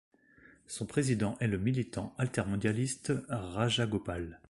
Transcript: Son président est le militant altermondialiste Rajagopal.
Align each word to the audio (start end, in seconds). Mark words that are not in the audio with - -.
Son 0.65 0.87
président 0.87 1.37
est 1.41 1.47
le 1.47 1.59
militant 1.59 2.15
altermondialiste 2.17 3.13
Rajagopal. 3.29 4.39